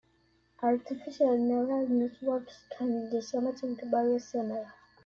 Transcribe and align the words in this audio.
Artificial 0.63 1.37
neural 1.37 1.87
networks 1.87 2.55
can 2.75 3.11
do 3.11 3.21
something 3.21 3.77
very 3.83 4.17
similar. 4.17 4.73